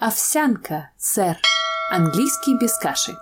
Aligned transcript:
Овсянка, 0.00 0.90
сэр. 0.96 1.36
Английский 1.90 2.56
без 2.56 2.78
каши. 2.78 3.16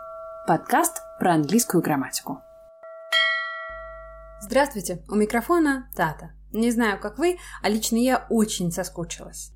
Подкаст 0.46 1.00
про 1.18 1.32
английскую 1.32 1.82
грамматику. 1.82 2.42
Здравствуйте, 4.42 5.02
у 5.08 5.14
микрофона 5.14 5.90
Тата. 5.96 6.32
Не 6.52 6.70
знаю, 6.70 7.00
как 7.00 7.16
вы, 7.16 7.38
а 7.62 7.70
лично 7.70 7.96
я 7.96 8.26
очень 8.28 8.70
соскучилась. 8.70 9.52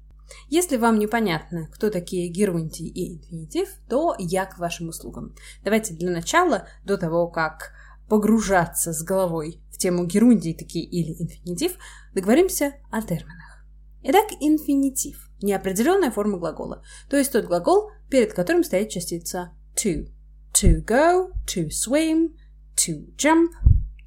Если 0.49 0.79
вам 0.79 0.99
непонятно, 0.99 1.69
кто 1.75 1.91
такие 1.91 2.29
герундий 2.29 2.87
и 2.87 3.17
инфинитив, 3.17 3.69
то 3.87 4.17
я 4.19 4.47
к 4.47 4.57
вашим 4.57 4.89
услугам. 4.89 5.35
Давайте 5.63 5.93
для 5.93 6.11
начала, 6.11 6.69
до 6.87 6.97
того, 6.97 7.29
как 7.29 7.73
погружаться 8.09 8.95
с 8.95 9.03
головой 9.03 9.61
в 9.71 9.77
тему 9.77 10.07
герундий 10.07 10.55
такие 10.55 10.87
или 10.87 11.13
инфинитив, 11.23 11.77
договоримся 12.15 12.77
о 12.91 13.03
терминах. 13.03 13.67
Итак, 14.05 14.25
инфинитив– 14.41 15.27
неопределенная 15.43 16.11
форма 16.11 16.39
глагола, 16.39 16.83
то 17.09 17.17
есть 17.17 17.33
тот 17.33 17.47
глагол, 17.47 17.91
перед 18.09 18.33
которым 18.33 18.65
стоит 18.65 18.91
частица 18.91 19.53
to. 19.75 20.09
To 20.53 20.85
go, 20.85 21.31
to 21.47 21.69
swim, 21.69 22.35
to 22.77 23.15
jump, 23.17 23.51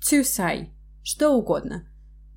to 0.02 0.22
say. 0.22 0.70
Что 1.03 1.31
угодно. 1.31 1.88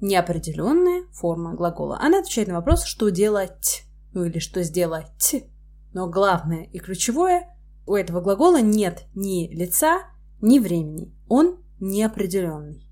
Неопределенная 0.00 1.04
форма 1.12 1.54
глагола. 1.54 1.98
Она 2.00 2.20
отвечает 2.20 2.48
на 2.48 2.54
вопрос, 2.54 2.84
что 2.84 3.10
делать, 3.10 3.84
ну 4.12 4.24
или 4.24 4.38
что 4.38 4.62
сделать. 4.62 5.44
Но 5.92 6.08
главное 6.08 6.64
и 6.64 6.78
ключевое, 6.78 7.48
у 7.86 7.94
этого 7.94 8.20
глагола 8.20 8.60
нет 8.60 9.04
ни 9.14 9.48
лица, 9.54 10.02
ни 10.40 10.58
времени. 10.58 11.14
Он 11.28 11.58
неопределенный. 11.80 12.86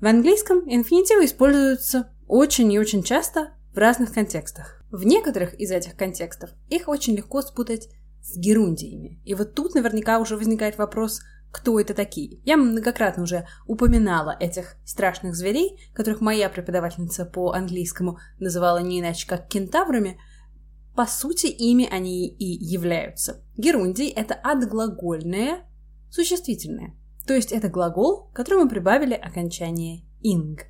В 0.00 0.06
английском 0.06 0.60
инфинитивы 0.66 1.24
используются 1.24 2.12
очень 2.26 2.72
и 2.72 2.78
очень 2.78 3.02
часто 3.02 3.52
в 3.72 3.78
разных 3.78 4.12
контекстах. 4.12 4.81
В 4.92 5.06
некоторых 5.06 5.54
из 5.54 5.70
этих 5.70 5.96
контекстов 5.96 6.50
их 6.68 6.86
очень 6.86 7.16
легко 7.16 7.40
спутать 7.40 7.88
с 8.22 8.36
герундиями. 8.36 9.22
И 9.24 9.34
вот 9.34 9.54
тут 9.54 9.74
наверняка 9.74 10.18
уже 10.18 10.36
возникает 10.36 10.76
вопрос, 10.76 11.22
кто 11.50 11.80
это 11.80 11.94
такие. 11.94 12.40
Я 12.44 12.58
многократно 12.58 13.22
уже 13.22 13.46
упоминала 13.66 14.36
этих 14.38 14.76
страшных 14.84 15.34
зверей, 15.34 15.80
которых 15.94 16.20
моя 16.20 16.50
преподавательница 16.50 17.24
по 17.24 17.52
английскому 17.52 18.18
называла 18.38 18.82
не 18.82 19.00
иначе 19.00 19.26
как 19.26 19.48
кентаврами. 19.48 20.20
По 20.94 21.06
сути, 21.06 21.46
ими 21.46 21.88
они 21.90 22.28
и 22.28 22.44
являются. 22.44 23.42
Герундий— 23.56 24.08
это 24.10 24.34
отглагольное 24.34 25.64
существительное. 26.10 26.94
То 27.26 27.32
есть 27.32 27.50
это 27.50 27.70
глагол, 27.70 28.28
которому 28.34 28.68
прибавили 28.68 29.14
окончание 29.14 30.02
«ing». 30.22 30.60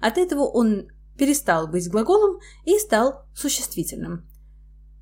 От 0.00 0.18
этого 0.18 0.42
он 0.42 0.88
перестал 1.16 1.68
быть 1.68 1.88
глаголом 1.88 2.40
и 2.64 2.78
стал 2.78 3.26
существительным. 3.34 4.28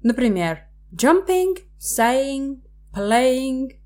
Например, 0.03 0.61
jumping, 0.93 1.59
saying, 1.79 2.63
playing, 2.95 3.79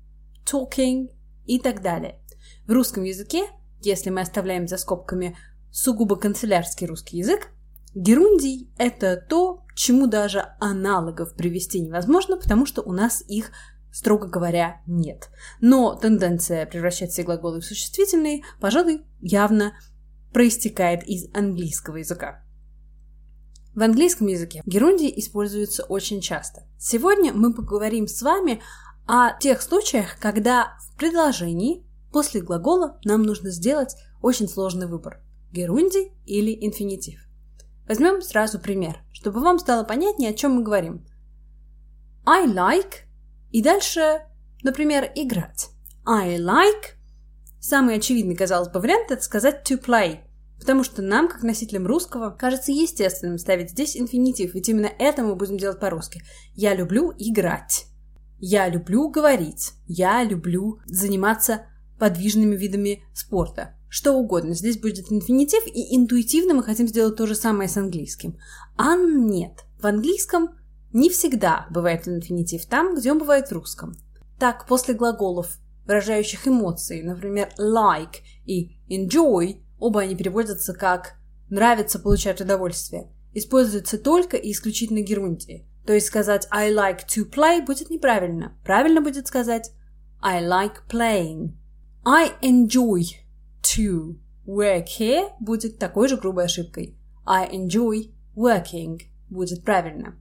talking 0.45 1.09
и 1.45 1.59
так 1.59 1.81
далее. 1.81 2.19
В 2.65 2.71
русском 2.71 3.03
языке, 3.03 3.47
если 3.81 4.09
мы 4.09 4.21
оставляем 4.21 4.67
за 4.67 4.77
скобками 4.77 5.37
сугубо 5.71 6.15
канцелярский 6.15 6.87
русский 6.87 7.17
язык, 7.17 7.51
герундий– 7.93 8.71
это 8.77 9.17
то, 9.17 9.63
чему 9.75 10.07
даже 10.07 10.45
аналогов 10.59 11.35
привести 11.35 11.79
невозможно, 11.79 12.37
потому 12.37 12.65
что 12.65 12.81
у 12.81 12.91
нас 12.91 13.23
их 13.27 13.51
строго 13.91 14.27
говоря, 14.27 14.81
нет. 14.85 15.29
Но 15.61 15.95
тенденция 15.95 16.65
превращать 16.65 17.11
все 17.11 17.23
глаголы 17.23 17.61
в 17.61 17.65
существительные, 17.65 18.43
пожалуй, 18.59 19.05
явно 19.21 19.73
проистекает 20.33 21.07
из 21.07 21.33
английского 21.33 21.97
языка. 21.97 22.43
В 23.73 23.83
английском 23.83 24.27
языке 24.27 24.63
герундий 24.65 25.13
используется 25.15 25.83
очень 25.83 26.19
часто. 26.19 26.63
Сегодня 26.79 27.31
мы 27.31 27.53
поговорим 27.53 28.07
с 28.07 28.21
вами 28.21 28.61
о 29.05 29.37
тех 29.39 29.61
случаях, 29.61 30.19
когда 30.19 30.77
в 30.81 30.97
предложении 30.97 31.85
после 32.11 32.41
глагола 32.41 32.99
нам 33.03 33.21
нужно 33.23 33.51
сделать 33.51 33.95
очень 34.21 34.47
сложный 34.47 34.87
выбор– 34.87 35.21
герундий 35.51 36.11
или 36.25 36.57
инфинитив. 36.65 37.21
Возьмем 37.87 38.21
сразу 38.21 38.59
пример, 38.59 38.97
чтобы 39.13 39.41
вам 39.41 39.59
стало 39.59 39.83
понятнее, 39.83 40.31
о 40.31 40.33
чем 40.33 40.53
мы 40.53 40.63
говорим. 40.63 41.05
I 42.25 42.47
like 42.47 43.05
и 43.51 43.61
дальше, 43.61 44.25
например, 44.63 45.09
играть. 45.15 45.69
I 46.05 46.37
like 46.37 46.96
Самый 47.59 47.95
очевидный, 47.95 48.35
казалось 48.35 48.69
бы, 48.69 48.79
вариант– 48.79 49.05
это 49.11 49.23
сказать 49.23 49.69
to 49.69 49.81
play, 49.83 50.19
потому 50.59 50.83
что 50.83 51.01
нам, 51.01 51.27
как 51.27 51.43
носителям 51.43 51.87
русского, 51.87 52.29
кажется 52.29 52.71
естественным 52.71 53.37
ставить 53.37 53.71
здесь 53.71 53.97
инфинитив, 53.97 54.53
ведь 54.53 54.69
именно 54.69 54.91
это 54.99 55.23
мы 55.23 55.35
будем 55.35 55.57
делать 55.57 55.79
по-русски. 55.79 56.21
Я 56.53 56.75
люблю 56.75 57.13
играть. 57.17 57.87
Я 58.39 58.69
люблю 58.69 59.09
говорить. 59.09 59.73
Я 59.87 60.23
люблю 60.23 60.79
заниматься 60.85 61.65
подвижными 61.97 62.55
видами 62.55 63.03
спорта. 63.13 63.75
Что 63.89 64.13
угодно. 64.13 64.53
Здесь 64.53 64.79
будет 64.79 65.11
инфинитив, 65.11 65.65
и 65.65 65.95
интуитивно 65.95 66.53
мы 66.53 66.63
хотим 66.63 66.87
сделать 66.87 67.15
то 67.15 67.25
же 67.25 67.35
самое 67.35 67.69
с 67.69 67.77
английским. 67.77 68.37
А 68.75 68.95
нет. 68.95 69.63
В 69.81 69.87
английском 69.87 70.49
не 70.93 71.09
всегда 71.09 71.67
бывает 71.69 72.07
инфинитив 72.07 72.65
там, 72.65 72.95
где 72.95 73.11
он 73.11 73.19
бывает 73.19 73.47
в 73.47 73.53
русском. 73.53 73.95
Так, 74.39 74.67
после 74.67 74.93
глаголов 74.93 75.57
выражающих 75.87 76.47
эмоции, 76.47 77.01
например, 77.01 77.49
like 77.57 78.17
и 78.45 78.77
enjoy, 78.89 79.61
оба 79.79 80.01
они 80.01 80.15
переводятся 80.15 80.73
как 80.73 81.15
нравится 81.49 81.99
получать 81.99 82.41
удовольствие, 82.41 83.09
используются 83.33 83.97
только 83.97 84.37
и 84.37 84.51
исключительно 84.51 85.01
герундии. 85.01 85.65
То 85.85 85.93
есть 85.93 86.07
сказать 86.07 86.47
I 86.51 86.71
like 86.73 87.07
to 87.15 87.29
play 87.29 87.65
будет 87.65 87.89
неправильно. 87.89 88.57
Правильно 88.65 89.01
будет 89.01 89.27
сказать 89.27 89.71
I 90.21 90.43
like 90.43 90.87
playing. 90.89 91.53
I 92.05 92.31
enjoy 92.41 93.03
to 93.61 94.17
work 94.45 94.87
here 94.99 95.29
будет 95.39 95.79
такой 95.79 96.09
же 96.09 96.17
грубой 96.17 96.45
ошибкой. 96.45 96.97
I 97.25 97.49
enjoy 97.55 98.11
working 98.35 98.99
будет 99.29 99.63
правильно. 99.63 100.17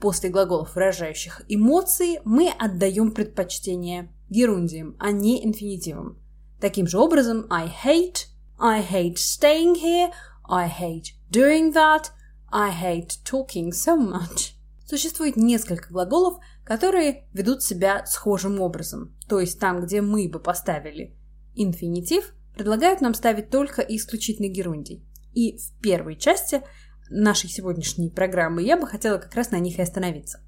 После 0.00 0.28
глаголов, 0.28 0.74
выражающих 0.74 1.42
эмоции, 1.48 2.20
мы 2.24 2.50
отдаем 2.50 3.12
предпочтение 3.12 4.12
герундием, 4.28 4.96
а 4.98 5.10
не 5.10 5.44
инфинитивом. 5.44 6.18
Таким 6.60 6.86
же 6.86 6.98
образом, 6.98 7.46
I 7.50 7.66
hate, 7.84 8.26
I 8.58 8.82
hate 8.82 9.16
staying 9.16 9.74
here, 9.74 10.10
I 10.48 10.68
hate 10.68 11.12
doing 11.30 11.72
that, 11.74 12.10
I 12.50 12.70
hate 12.70 13.18
talking 13.24 13.70
so 13.70 13.96
much. 13.98 14.52
Существует 14.86 15.36
несколько 15.36 15.92
глаголов, 15.92 16.38
которые 16.64 17.26
ведут 17.32 17.62
себя 17.62 18.06
схожим 18.06 18.60
образом. 18.60 19.16
То 19.28 19.40
есть 19.40 19.58
там, 19.58 19.80
где 19.80 20.00
мы 20.00 20.28
бы 20.28 20.38
поставили 20.38 21.16
инфинитив, 21.54 22.34
предлагают 22.54 23.00
нам 23.00 23.14
ставить 23.14 23.50
только 23.50 23.82
исключительно 23.82 24.48
герундий. 24.48 25.04
И 25.32 25.58
в 25.58 25.72
первой 25.80 26.16
части 26.16 26.62
нашей 27.10 27.48
сегодняшней 27.48 28.10
программы 28.10 28.62
я 28.62 28.76
бы 28.76 28.86
хотела 28.86 29.18
как 29.18 29.34
раз 29.34 29.50
на 29.50 29.58
них 29.58 29.78
и 29.78 29.82
остановиться. 29.82 30.40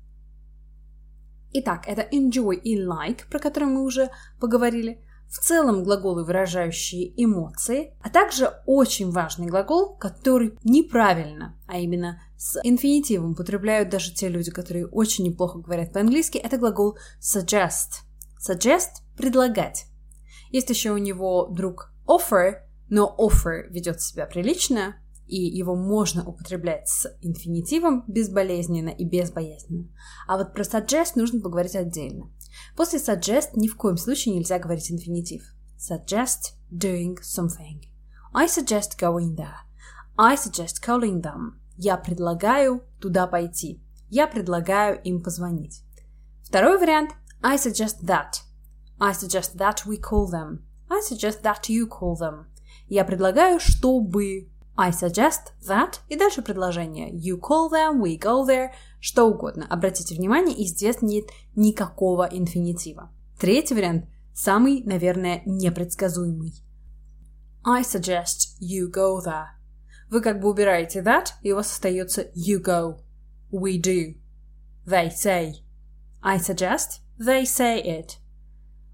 Итак, 1.53 1.85
это 1.87 2.03
enjoy 2.03 2.57
и 2.57 2.79
like, 2.79 3.29
про 3.31 3.39
которые 3.39 3.71
мы 3.71 3.83
уже 3.83 4.11
поговорили. 4.39 5.03
В 5.29 5.39
целом 5.39 5.85
глаголы, 5.85 6.25
выражающие 6.25 7.13
эмоции, 7.23 7.95
а 8.03 8.09
также 8.09 8.51
очень 8.65 9.11
важный 9.11 9.47
глагол, 9.47 9.95
который 9.97 10.55
неправильно, 10.65 11.55
а 11.67 11.79
именно 11.79 12.23
с 12.39 12.59
инфинитивом 12.63 13.33
употребляют 13.33 13.91
даже 13.91 14.15
те 14.15 14.29
люди, 14.29 14.51
которые 14.51 14.87
очень 14.87 15.27
неплохо 15.27 15.59
говорят 15.59 15.93
по-английски, 15.93 16.39
это 16.39 16.57
глагол 16.57 16.97
suggest. 17.21 18.05
Suggest– 18.41 19.03
предлагать. 19.17 19.87
Есть 20.51 20.71
еще 20.71 20.93
у 20.93 20.99
него 20.99 21.47
друг 21.51 21.93
offer, 22.07 22.61
но 22.89 23.15
offer 23.19 23.69
ведет 23.69 24.01
себя 24.01 24.25
прилично, 24.25 24.97
и 25.29 25.37
его 25.37 25.77
можно 25.77 26.27
употреблять 26.27 26.89
с 26.89 27.07
инфинитивом 27.21 28.05
безболезненно 28.09 28.89
и 28.89 29.05
безбоязненно. 29.05 29.89
А 30.27 30.39
вот 30.39 30.55
про 30.55 30.63
suggest 30.63 31.13
нужно 31.17 31.41
поговорить 31.41 31.77
отдельно. 31.77 32.31
После 32.77 32.99
suggest 32.99 33.51
ни 33.55 33.69
в 33.69 33.77
коем 33.77 33.97
случае 33.97 34.35
нельзя 34.35 34.59
говорить 34.59 34.91
инфинитив. 34.91 35.43
Suggest 35.79 36.55
doing 36.73 37.17
something. 37.23 37.85
I 38.33 38.47
suggest 38.47 38.99
going 38.99 39.37
there. 39.37 39.59
I 40.17 40.35
suggest 40.35 40.83
calling 40.85 41.23
them. 41.23 41.53
Я 41.77 41.97
предлагаю 41.97 42.83
туда 42.99 43.27
пойти. 43.27 43.81
Я 44.09 44.27
предлагаю 44.27 45.01
им 45.03 45.23
позвонить. 45.23 45.83
Второй 46.43 46.79
вариант 46.79 47.11
I 47.43 47.57
suggest 47.57 48.03
that. 48.03 48.43
I 48.99 49.13
suggest 49.13 49.57
that 49.57 49.87
we 49.87 50.01
call 50.01 50.27
them. 50.27 50.63
I 50.89 51.01
suggest 51.01 51.43
that 51.43 51.69
you 51.69 51.87
call 51.87 52.17
them. 52.19 52.47
Я 52.89 53.05
предлагаю, 53.05 53.61
чтобы 53.61 54.49
I 54.81 54.91
suggest 54.93 55.55
that 55.67 55.99
и 56.09 56.17
дальше 56.17 56.41
предложение 56.41 57.13
you 57.13 57.41
call 57.41 57.69
them, 57.69 58.01
we 58.01 58.17
go 58.17 58.47
there, 58.47 58.71
что 59.01 59.25
угодно. 59.25 59.67
Обратите 59.69 60.15
внимание, 60.15 60.57
и 60.57 60.67
здесь 60.67 61.03
нет 61.03 61.25
никакого 61.57 62.29
инфинитива. 62.31 63.11
Третий 63.41 63.75
вариант 63.75 64.09
самый, 64.33 64.85
наверное, 64.85 65.43
непредсказуемый. 65.47 66.55
I 67.65 67.83
suggest 67.83 68.57
you 68.61 68.89
go 68.89 69.19
there. 69.19 69.47
Вы 70.11 70.21
как 70.21 70.41
бы 70.41 70.49
убираете 70.49 71.01
that, 71.03 71.31
и 71.43 71.51
у 71.51 71.57
вас 71.57 71.73
остается 71.73 72.31
you 72.37 72.63
go. 72.63 73.01
We 73.51 73.83
do. 73.83 74.15
They 74.87 75.11
say. 75.11 75.55
I 76.23 76.39
suggest, 76.39 77.01
they 77.19 77.43
say 77.43 77.83
it. 77.85 78.19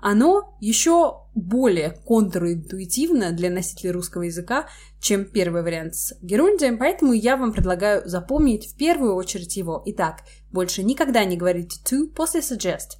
Оно 0.00 0.56
еще 0.60 1.23
более 1.34 1.90
контринтуитивно 1.90 3.32
для 3.32 3.50
носителей 3.50 3.90
русского 3.90 4.22
языка, 4.22 4.68
чем 5.00 5.24
первый 5.24 5.62
вариант 5.62 5.96
с 5.96 6.16
герундием, 6.22 6.78
поэтому 6.78 7.12
я 7.12 7.36
вам 7.36 7.52
предлагаю 7.52 8.08
запомнить 8.08 8.72
в 8.72 8.76
первую 8.76 9.14
очередь 9.14 9.56
его. 9.56 9.82
Итак, 9.86 10.22
больше 10.50 10.82
никогда 10.82 11.24
не 11.24 11.36
говорите 11.36 11.80
to 11.84 12.06
после 12.06 12.40
suggest. 12.40 12.98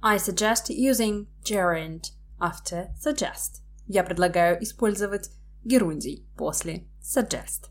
I 0.00 0.18
suggest 0.18 0.68
using 0.68 1.26
gerund 1.42 2.12
after 2.38 2.88
suggest. 3.02 3.62
Я 3.86 4.04
предлагаю 4.04 4.62
использовать 4.62 5.30
герундий 5.64 6.28
после 6.36 6.86
suggest. 7.02 7.70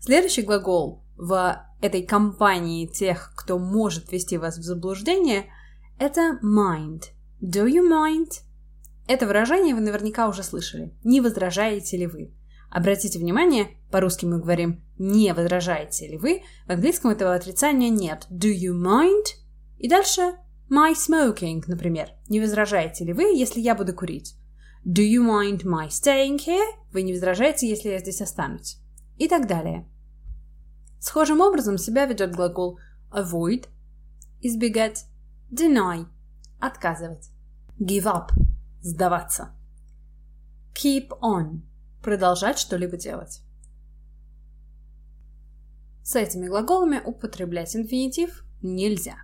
Следующий 0.00 0.42
глагол 0.42 1.04
в 1.16 1.62
этой 1.80 2.02
компании 2.02 2.86
тех, 2.86 3.32
кто 3.36 3.58
может 3.58 4.10
ввести 4.10 4.38
вас 4.38 4.56
в 4.58 4.62
заблуждение, 4.62 5.46
это 5.98 6.38
mind. 6.42 7.04
Do 7.42 7.66
you 7.66 7.86
mind? 7.86 8.45
Это 9.08 9.26
выражение 9.26 9.74
вы 9.74 9.80
наверняка 9.80 10.28
уже 10.28 10.42
слышали. 10.42 10.92
Не 11.04 11.20
возражаете 11.20 11.96
ли 11.96 12.06
вы? 12.06 12.34
Обратите 12.70 13.20
внимание, 13.20 13.68
по-русски 13.90 14.26
мы 14.26 14.40
говорим 14.40 14.82
«не 14.98 15.32
возражаете 15.32 16.08
ли 16.08 16.18
вы», 16.18 16.42
в 16.66 16.70
английском 16.70 17.12
этого 17.12 17.34
отрицания 17.34 17.88
нет. 17.88 18.26
Do 18.30 18.52
you 18.52 18.72
mind? 18.72 19.24
И 19.78 19.88
дальше 19.88 20.34
my 20.68 20.92
smoking, 20.94 21.62
например. 21.68 22.10
Не 22.28 22.40
возражаете 22.40 23.04
ли 23.04 23.12
вы, 23.12 23.22
если 23.22 23.60
я 23.60 23.76
буду 23.76 23.94
курить? 23.94 24.34
Do 24.84 25.02
you 25.02 25.22
mind 25.22 25.62
my 25.64 25.88
staying 25.88 26.38
here? 26.38 26.72
Вы 26.92 27.02
не 27.02 27.12
возражаете, 27.12 27.68
если 27.68 27.90
я 27.90 27.98
здесь 27.98 28.20
останусь? 28.20 28.78
И 29.16 29.28
так 29.28 29.46
далее. 29.46 29.88
Схожим 30.98 31.40
образом 31.40 31.78
себя 31.78 32.06
ведет 32.06 32.34
глагол 32.34 32.80
avoid– 33.12 33.66
избегать, 34.40 35.04
deny– 35.52 36.06
отказывать, 36.60 37.30
give 37.78 38.04
up– 38.04 38.30
сдаваться, 38.80 39.54
keep 40.74 41.08
on– 41.20 41.60
продолжать 42.02 42.58
что-либо 42.58 42.96
делать. 42.96 43.42
С 46.02 46.14
этими 46.14 46.46
глаголами 46.46 47.00
употреблять 47.04 47.74
инфинитив 47.74 48.44
нельзя. 48.62 49.16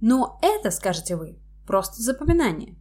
Но 0.00 0.38
это, 0.40 0.70
скажете 0.70 1.16
вы, 1.16 1.38
просто 1.66 2.02
запоминание. 2.02 2.78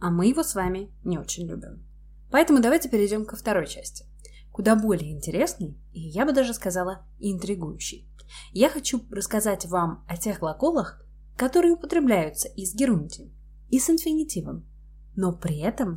А 0.00 0.10
мы 0.10 0.26
его 0.26 0.42
с 0.42 0.54
вами 0.54 0.90
не 1.04 1.18
очень 1.18 1.46
любим. 1.46 1.86
Поэтому 2.30 2.60
давайте 2.60 2.88
перейдем 2.88 3.24
ко 3.26 3.36
второй 3.36 3.66
части– 3.66 4.06
куда 4.56 4.74
более 4.74 5.12
интересный 5.12 5.76
и, 5.92 6.00
я 6.00 6.24
бы 6.24 6.32
даже 6.32 6.54
сказала, 6.54 7.04
интригующий. 7.18 8.08
Я 8.52 8.70
хочу 8.70 9.02
рассказать 9.10 9.66
вам 9.66 10.02
о 10.08 10.16
тех 10.16 10.38
глаголах, 10.38 11.04
которые 11.36 11.74
употребляются 11.74 12.48
и 12.48 12.64
с 12.64 12.74
герундием, 12.74 13.34
и 13.68 13.78
с 13.78 13.90
инфинитивом, 13.90 14.66
но 15.16 15.32
при 15.32 15.58
этом, 15.58 15.96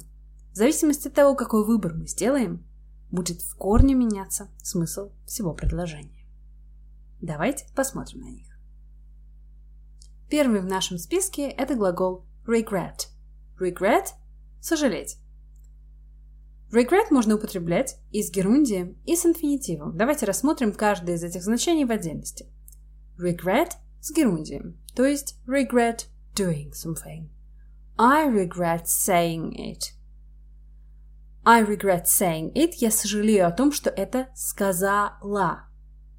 в 0.52 0.56
зависимости 0.56 1.08
от 1.08 1.14
того, 1.14 1.36
какой 1.36 1.66
выбор 1.66 1.94
мы 1.94 2.08
сделаем, 2.08 2.66
будет 3.12 3.42
в 3.42 3.56
корне 3.56 3.94
меняться 3.94 4.50
смысл 4.64 5.12
всего 5.26 5.54
предложения. 5.54 6.26
Давайте 7.22 7.66
посмотрим 7.76 8.22
на 8.22 8.30
них. 8.30 8.48
Первый 10.30 10.62
в 10.62 10.66
нашем 10.66 10.98
списке– 10.98 11.50
это 11.58 11.76
глагол 11.76 12.26
regret. 12.46 13.08
Regret– 13.60 14.10
сожалеть. 14.62 15.18
Regret 16.72 17.08
можно 17.10 17.36
употреблять 17.36 17.98
и 18.12 18.22
с 18.22 18.32
герундием, 18.32 18.96
и 19.06 19.16
с 19.16 19.26
инфинитивом. 19.26 19.98
Давайте 19.98 20.28
рассмотрим 20.28 20.72
каждое 20.72 21.16
из 21.16 21.24
этих 21.24 21.44
значений 21.44 21.84
в 21.84 21.92
отдельности. 21.92 22.46
Regret 23.18 23.72
с 24.02 24.12
герундием, 24.12 24.78
то 24.96 25.04
есть 25.04 25.40
regret 25.48 26.06
doing 26.36 26.72
something. 26.72 27.30
I 28.02 28.28
regret 28.28 28.88
saying 28.88 29.58
it. 29.58 29.92
I 31.46 31.62
regret 31.62 32.08
saying 32.08 32.54
it. 32.54 32.76
Я 32.78 32.92
сожалею 32.92 33.46
о 33.46 33.52
том, 33.52 33.74
что 33.74 33.90
это 33.90 34.30
сказала. 34.36 35.68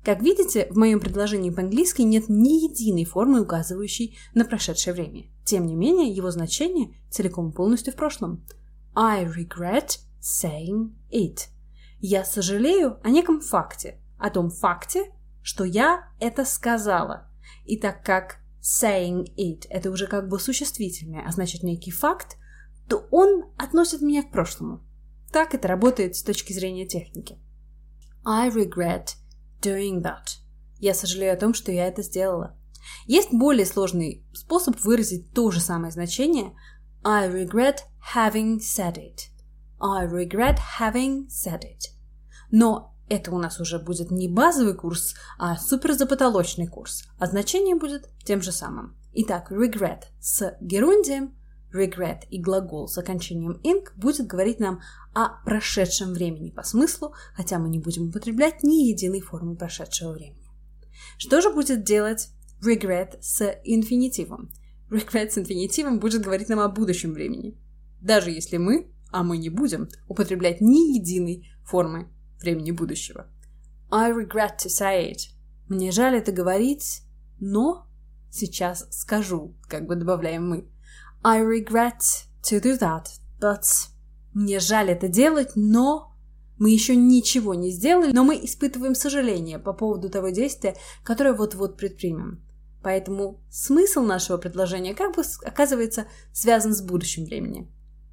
Как 0.05 0.21
видите, 0.21 0.67
в 0.71 0.77
моем 0.77 1.01
предложении 1.01 1.49
по-английски 1.49 2.03
нет 2.03 2.25
ни 2.29 2.67
единой 2.71 3.07
формы, 3.07 3.41
указывающей 3.41 4.19
на 4.35 4.45
прошедшее 4.45 4.93
время. 4.93 5.25
Тем 5.45 5.65
не 5.65 5.75
менее, 5.75 6.13
его 6.13 6.31
значение 6.31 6.95
целиком 7.09 7.49
и 7.49 7.55
полностью 7.55 7.95
в 7.95 7.97
прошлом. 7.97 8.45
I 8.95 9.25
regret 9.25 10.01
saying 10.21 10.91
it. 11.11 11.49
Я 11.99 12.27
сожалею 12.27 12.99
о 13.03 13.09
неком 13.09 13.41
факте, 13.41 13.99
о 14.19 14.29
том 14.29 14.51
факте, 14.51 15.11
что 15.41 15.65
я 15.65 16.11
это 16.19 16.45
сказала. 16.45 17.31
И 17.65 17.79
так 17.79 18.05
как 18.05 18.41
saying 18.63 19.27
it– 19.37 19.67
это 19.71 19.91
уже 19.91 20.07
как 20.07 20.29
бы 20.29 20.39
существительное, 20.39 21.25
а 21.27 21.33
значит 21.33 21.63
некий 21.63 21.91
факт, 21.91 22.37
то 22.89 23.07
он 23.11 23.45
относит 23.57 24.01
меня 24.03 24.23
к 24.23 24.31
прошлому. 24.31 24.83
Так 25.33 25.55
это 25.55 25.69
работает 25.69 26.17
с 26.17 26.23
точки 26.23 26.53
зрения 26.53 26.87
техники. 26.87 27.39
I 28.25 28.51
regret 28.51 29.15
doing 29.63 30.03
that. 30.03 30.39
Я 30.79 30.95
сожалею 30.95 31.33
о 31.33 31.37
том, 31.37 31.55
что 31.55 31.71
я 31.73 31.87
это 31.87 32.03
сделала. 32.03 32.57
Есть 33.07 33.33
более 33.33 33.67
сложный 33.67 34.25
способ 34.33 34.79
выразить 34.81 35.33
то 35.33 35.51
же 35.51 35.61
самое 35.61 35.93
значение 35.93 36.53
I 37.05 37.29
regret 37.29 37.79
having 38.15 38.59
said 38.59 38.97
it. 38.97 39.31
I 39.81 40.07
regret 40.07 40.59
having 40.79 41.29
said 41.29 41.63
it. 41.63 41.91
Но 42.51 42.90
это 43.11 43.33
у 43.33 43.39
нас 43.39 43.61
уже 43.61 43.79
будет 43.79 44.11
не 44.11 44.29
базовый 44.29 44.75
курс, 44.75 45.15
а 45.39 45.57
суперзапотолочный 45.57 46.67
курс, 46.67 47.05
а 47.19 47.27
значение 47.27 47.75
будет 47.75 48.09
тем 48.25 48.41
же 48.41 48.53
самым. 48.53 48.97
Итак, 49.13 49.53
regret 49.53 50.05
с 50.21 50.57
герундием, 50.61 51.35
regret 51.75 52.21
и 52.31 52.41
глагол 52.41 52.89
с 52.89 52.97
окончанием 52.97 53.61
ing 53.63 53.85
будет 53.97 54.27
говорить 54.27 54.61
нам 54.61 54.81
о 55.13 55.43
прошедшем 55.45 56.13
времени 56.13 56.51
по 56.51 56.63
смыслу, 56.63 57.15
хотя 57.35 57.59
мы 57.59 57.69
не 57.69 57.81
будем 57.81 58.09
употреблять 58.09 58.63
ни 58.63 58.89
единой 58.89 59.21
формы 59.21 59.57
прошедшего 59.57 60.13
времени. 60.13 60.49
Что 61.19 61.41
же 61.43 61.51
будет 61.51 61.85
делать 61.85 62.29
regret 62.65 63.19
с 63.21 63.43
инфинитивом? 63.65 64.51
Regret 64.89 65.31
с 65.31 65.39
инфинитивом 65.39 65.99
будет 65.99 66.23
говорить 66.23 66.49
нам 66.49 66.61
о 66.61 66.69
будущем 66.69 67.13
времени. 67.13 67.59
Даже 68.01 68.31
если 68.31 68.57
мы 68.57 68.91
а 69.13 69.23
мы 69.23 69.39
не 69.39 69.51
будем 69.51 69.89
употреблять 70.09 70.61
ни 70.61 70.97
единой 70.97 71.51
формы 71.65 72.09
времени 72.41 72.71
будущего. 72.71 73.27
I 73.91 74.11
regret 74.11 74.59
to 74.59 74.69
say 74.69 75.11
it. 75.11 75.31
Мне 75.69 75.91
жаль 75.91 76.17
это 76.17 76.33
говорить, 76.33 77.03
но 77.39 77.87
сейчас 78.31 78.87
скажу, 78.91 79.55
как 79.69 79.87
бы 79.87 79.97
добавляем 79.97 80.49
мы. 80.49 80.69
I 81.23 81.41
regret 81.43 82.01
to 82.43 82.61
do 82.61 82.79
that, 82.79 83.07
but... 83.41 83.63
Мне 84.33 84.61
жаль 84.61 84.91
это 84.91 85.09
делать, 85.09 85.53
но... 85.57 86.07
Мы 86.57 86.71
еще 86.71 86.95
ничего 86.95 87.55
не 87.55 87.71
сделали, 87.71 88.13
но 88.13 88.23
мы 88.23 88.37
испытываем 88.45 88.95
сожаление 88.95 89.59
по 89.59 89.73
поводу 89.73 90.11
того 90.11 90.29
действия, 90.29 90.77
которое 91.03 91.33
вот-вот 91.33 91.79
предпримем. 91.79 92.45
Поэтому 92.83 93.41
смысл 93.51 94.03
нашего 94.03 94.37
предложения 94.37 94.95
как 94.95 95.17
бы 95.17 95.23
оказывается 95.43 96.07
связан 96.33 96.75
с 96.75 96.83
будущим 96.83 97.25
временем 97.25 97.71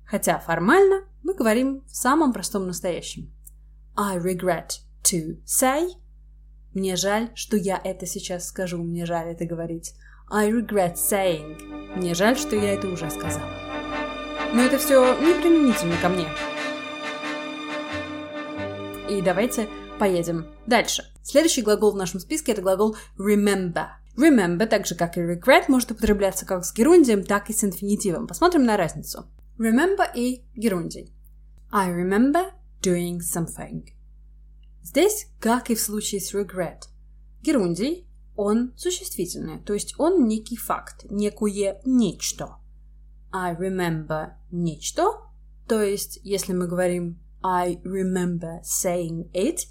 хотя 0.08 0.40
формально 0.40 1.04
мы 1.22 1.34
говорим 1.34 1.84
в 1.88 1.96
самом 1.96 2.34
простом 2.34 2.66
настоящем. 2.66 3.32
I 4.00 4.18
regret 4.20 4.82
to 5.06 5.39
say. 5.44 5.89
Мне 6.75 6.96
жаль, 6.96 7.32
что 7.34 7.58
я 7.58 7.82
это 7.84 8.06
сейчас 8.06 8.48
скажу, 8.48 8.77
мне 8.77 9.08
жаль 9.08 9.30
это 9.30 9.46
говорить. 9.46 9.96
I 10.30 10.51
regret 10.51 10.98
saying. 10.98 11.96
Мне 11.96 12.13
жаль, 12.13 12.38
что 12.38 12.56
я 12.56 12.75
это 12.75 12.88
уже 12.89 13.10
сказала. 13.10 13.50
Но 14.54 14.62
это 14.62 14.77
все 14.77 15.20
не 15.20 15.34
применительно 15.42 15.96
ко 16.00 16.10
мне. 16.10 16.27
И 19.10 19.20
давайте 19.24 19.68
поедем 19.98 20.46
дальше. 20.68 21.04
Следующий 21.24 21.63
глагол 21.63 21.94
в 21.94 21.98
нашем 21.98 22.20
списке 22.20 22.51
это 22.51 22.62
глагол 22.62 22.96
remember. 23.18 23.88
Remember, 24.16 24.68
так 24.68 24.86
же 24.86 24.94
как 24.94 25.18
и 25.18 25.22
regret, 25.22 25.63
может 25.70 25.89
употребляться 25.89 26.46
как 26.46 26.66
с 26.66 26.72
герундием, 26.72 27.24
так 27.24 27.50
и 27.50 27.54
с 27.54 27.63
инфинитивом. 27.63 28.27
Посмотрим 28.27 28.63
на 28.63 28.77
разницу. 28.77 29.25
Remember 29.58 30.06
и 30.13 30.44
герундий. 30.56 31.12
I 31.72 31.89
remember 31.89 32.51
doing 32.81 33.19
something. 33.19 33.88
Здесь, 34.84 35.27
как 35.39 35.69
и 35.69 35.75
в 35.75 35.81
случае 35.81 36.22
с 36.22 36.34
regret, 36.34 36.84
герундий, 37.41 38.07
он 38.36 38.74
существительный, 38.77 39.60
то 39.60 39.74
есть 39.74 39.96
он 39.98 40.27
некий 40.27 40.55
факт, 40.55 41.05
некое 41.10 41.81
нечто. 41.86 42.57
I 43.31 43.55
remember 43.55 44.34
нечто, 44.51 45.22
то 45.67 45.81
есть 45.81 46.19
если 46.24 46.53
мы 46.53 46.67
говорим 46.67 47.19
I 47.43 47.75
remember 47.84 48.62
saying 48.63 49.31
it, 49.34 49.67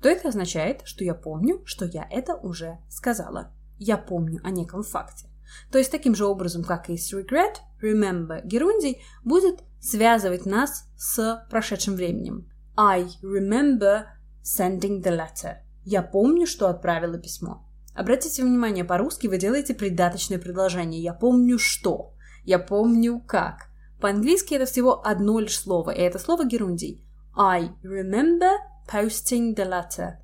то 0.00 0.08
это 0.08 0.28
означает, 0.28 0.82
что 0.84 1.04
я 1.04 1.14
помню, 1.14 1.62
что 1.64 1.84
я 1.84 2.06
это 2.10 2.34
уже 2.34 2.78
сказала. 2.88 3.52
Я 3.78 3.96
помню 3.96 4.40
о 4.44 4.50
неком 4.50 4.82
факте. 4.82 5.28
То 5.70 5.78
есть 5.78 5.90
таким 5.90 6.14
же 6.14 6.26
образом, 6.26 6.64
как 6.64 6.90
и 6.90 6.96
с 6.96 7.12
regret, 7.12 7.56
remember 7.80 8.44
герундий 8.46 9.02
будет 9.24 9.62
связывать 9.84 10.46
нас 10.46 10.88
с 10.96 11.46
прошедшим 11.50 11.94
временем. 11.94 12.50
I 12.76 13.06
remember 13.22 14.06
sending 14.42 15.02
the 15.02 15.14
letter. 15.14 15.58
Я 15.84 16.02
помню, 16.02 16.46
что 16.46 16.68
отправила 16.68 17.18
письмо. 17.18 17.68
Обратите 17.94 18.42
внимание, 18.42 18.84
по-русски 18.84 19.26
вы 19.26 19.36
делаете 19.36 19.74
придаточное 19.74 20.38
предложение. 20.38 21.02
Я 21.02 21.12
помню 21.12 21.58
что. 21.58 22.14
Я 22.44 22.58
помню 22.58 23.20
как. 23.20 23.66
По-английски 24.00 24.54
это 24.54 24.64
всего 24.64 25.06
одно 25.06 25.38
лишь 25.38 25.58
слово, 25.58 25.90
и 25.90 26.00
это 26.00 26.18
слово 26.18 26.46
герундий. 26.46 27.06
I 27.36 27.70
remember 27.82 28.52
posting 28.90 29.54
the 29.54 29.68
letter. 29.68 30.14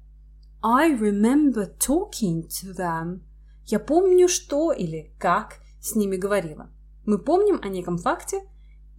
I 0.62 0.92
remember 0.92 1.70
talking 1.78 2.48
to 2.48 2.74
them. 2.74 3.20
Я 3.66 3.78
помню, 3.78 4.26
что 4.28 4.72
или 4.72 5.12
как 5.18 5.58
с 5.80 5.94
ними 5.94 6.16
говорила. 6.16 6.70
Мы 7.04 7.18
помним 7.18 7.60
о 7.62 7.68
неком 7.68 7.98
факте, 7.98 8.42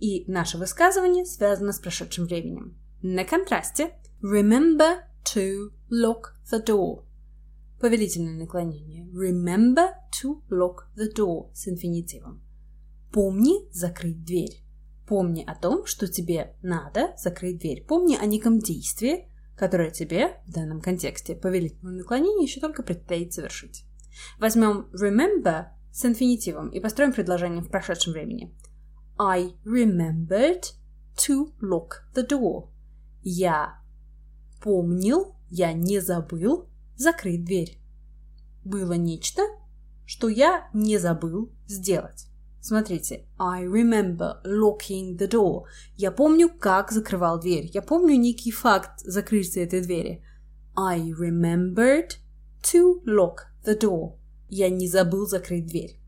и 0.02 0.30
наше 0.30 0.58
высказывание 0.58 1.26
связано 1.26 1.72
с 1.72 1.80
прошедшим 1.80 2.26
временем. 2.26 2.76
На 3.04 3.24
контрасте 3.24 3.94
remember 4.22 4.98
to 5.34 5.70
lock 5.92 6.34
the 6.52 6.66
door. 6.66 7.06
Повелительное 7.80 8.34
наклонение. 8.34 9.06
Remember 9.14 9.92
to 10.22 10.42
lock 10.50 10.88
the 10.98 11.14
door 11.16 11.52
с 11.54 11.68
инфинитивом. 11.68 12.42
Помни 13.14 13.72
закрыть 13.72 14.26
дверь. 14.26 14.64
Помни 15.08 15.44
о 15.46 15.56
том, 15.56 15.86
что 15.86 16.08
тебе 16.08 16.56
надо 16.64 17.14
закрыть 17.18 17.60
дверь. 17.60 17.86
Помни 17.86 18.16
о 18.16 18.26
неком 18.26 18.60
действии, 18.60 19.30
которое 19.56 19.92
тебе 19.92 20.42
в 20.48 20.52
данном 20.52 20.82
контексте 20.82 21.36
повелительного 21.36 21.94
наклонения 21.94 22.44
еще 22.44 22.60
только 22.60 22.82
предстоит 22.82 23.34
совершить. 23.34 23.86
Возьмем 24.40 24.90
remember 24.94 25.66
с 25.92 26.06
инфинитивом 26.06 26.70
и 26.70 26.80
построим 26.80 27.14
предложение 27.14 27.62
в 27.62 27.70
прошедшем 27.70 28.14
времени. 28.14 28.56
I 29.24 29.54
remembered 29.64 30.72
to 31.18 31.54
lock 31.62 32.02
the 32.16 32.28
door. 32.28 32.70
Я 33.22 33.76
помнил, 34.64 35.36
я 35.52 35.74
не 35.74 36.00
забыл 36.00 36.68
закрыть 36.96 37.46
дверь. 37.46 37.78
Было 38.66 38.94
нечто, 38.94 39.44
что 40.08 40.28
я 40.28 40.68
не 40.74 40.98
забыл 40.98 41.52
сделать. 41.68 42.26
Смотрите, 42.62 43.28
I 43.38 43.64
remember 43.64 44.42
locking 44.44 45.16
the 45.20 45.30
door. 45.30 45.66
Я 45.98 46.12
помню, 46.12 46.50
как 46.50 46.92
закрывал 46.92 47.40
дверь. 47.40 47.70
Я 47.72 47.84
помню 47.84 48.16
некий 48.16 48.52
факт 48.52 49.02
закрытия 49.02 49.66
этой 49.66 49.82
двери. 49.82 50.24
I 50.76 51.12
remembered 51.12 52.14
to 52.64 53.04
lock 53.06 53.52
the 53.64 53.80
door. 53.80 54.16
Я 54.50 54.72
не 54.72 54.88
забыл 54.88 55.28
закрыть 55.28 55.68
дверь. 55.68 56.01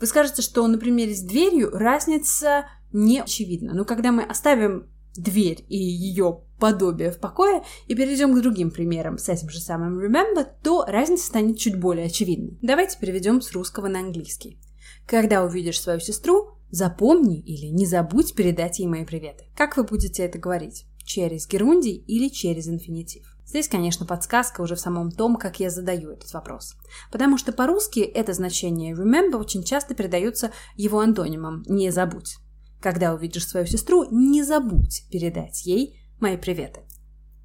Вы 0.00 0.06
скажете, 0.06 0.42
что, 0.42 0.66
например, 0.66 1.08
с 1.10 1.20
дверью 1.20 1.70
разница 1.70 2.66
не 2.92 3.20
очевидна. 3.20 3.74
Но 3.74 3.84
когда 3.84 4.12
мы 4.12 4.22
оставим 4.22 4.88
дверь 5.14 5.64
и 5.68 5.76
ее 5.76 6.40
подобие 6.58 7.10
в 7.10 7.18
покое 7.18 7.62
и 7.86 7.94
перейдем 7.94 8.34
к 8.34 8.42
другим 8.42 8.70
примерам 8.70 9.18
с 9.18 9.28
этим 9.28 9.48
же 9.48 9.60
самым 9.60 9.98
remember, 9.98 10.46
то 10.62 10.84
разница 10.86 11.26
станет 11.26 11.58
чуть 11.58 11.78
более 11.78 12.06
очевидной. 12.06 12.58
Давайте 12.62 12.98
переведем 12.98 13.40
с 13.40 13.52
русского 13.52 13.88
на 13.88 14.00
английский. 14.00 14.60
Когда 15.06 15.44
увидишь 15.44 15.80
свою 15.80 16.00
сестру, 16.00 16.56
запомни 16.70 17.40
или 17.40 17.66
не 17.66 17.86
забудь 17.86 18.34
передать 18.34 18.78
ей 18.78 18.86
мои 18.86 19.04
приветы. 19.04 19.44
Как 19.56 19.76
вы 19.76 19.84
будете 19.84 20.24
это 20.24 20.38
говорить? 20.38 20.86
Через 21.04 21.46
герундий 21.46 21.94
или 21.94 22.28
через 22.28 22.68
инфинитив? 22.68 23.35
Здесь, 23.46 23.68
конечно, 23.68 24.04
подсказка 24.04 24.60
уже 24.60 24.74
в 24.74 24.80
самом 24.80 25.12
том, 25.12 25.36
как 25.36 25.60
я 25.60 25.70
задаю 25.70 26.10
этот 26.10 26.32
вопрос. 26.32 26.76
Потому 27.12 27.38
что 27.38 27.52
по-русски 27.52 28.00
это 28.00 28.32
значение 28.32 28.94
remember 28.94 29.36
очень 29.36 29.62
часто 29.62 29.94
передается 29.94 30.50
его 30.74 31.00
антонимом 31.00 31.62
«не 31.68 31.90
забудь». 31.90 32.38
Когда 32.80 33.14
увидишь 33.14 33.46
свою 33.46 33.66
сестру, 33.66 34.04
не 34.10 34.42
забудь 34.42 35.06
передать 35.10 35.64
ей 35.64 36.00
мои 36.20 36.36
приветы. 36.36 36.80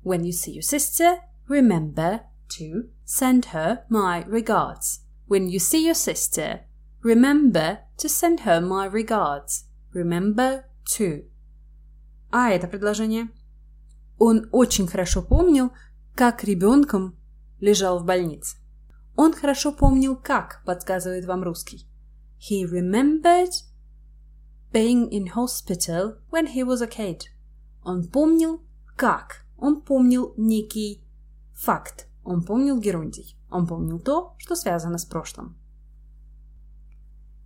When 0.03 0.23
you 0.23 0.31
see 0.31 0.55
your 0.55 0.63
sister, 0.63 1.19
remember 1.47 2.21
to 2.59 2.89
send 3.05 3.51
her 3.53 3.83
my 3.89 4.25
regards. 4.25 5.01
When 5.29 5.47
you 5.47 5.59
see 5.59 5.85
your 5.85 5.95
sister, 5.95 6.61
remember 7.03 7.77
to 7.97 8.09
send 8.09 8.41
her 8.41 8.59
my 8.59 8.89
regards. 8.91 9.65
Remember 9.93 10.63
to. 10.97 11.25
А 12.31 12.49
это 12.49 12.67
предложение? 12.67 13.29
Он 14.17 14.47
очень 14.51 14.87
хорошо 14.87 15.21
помнил, 15.21 15.71
как 16.21 16.43
ребенком 16.43 17.17
лежал 17.59 17.97
в 17.97 18.05
больнице. 18.05 18.57
Он 19.15 19.33
хорошо 19.33 19.71
помнил, 19.71 20.15
как, 20.15 20.61
подсказывает 20.67 21.25
вам 21.25 21.41
русский. 21.41 21.87
He 22.37 22.63
remembered 22.63 23.49
being 24.71 25.09
in 25.09 25.33
hospital 25.33 26.19
when 26.29 26.53
he 26.53 26.63
was 26.63 26.79
a 26.79 26.87
kid. 26.87 27.21
Он 27.83 28.07
помнил, 28.07 28.61
как. 28.95 29.47
Он 29.57 29.81
помнил 29.81 30.35
некий 30.37 31.03
факт. 31.55 32.05
Он 32.23 32.43
помнил 32.43 32.79
герундий. 32.79 33.35
Он 33.49 33.65
помнил 33.65 33.99
то, 33.99 34.35
что 34.37 34.55
связано 34.55 34.99
с 34.99 35.05
прошлым. 35.05 35.57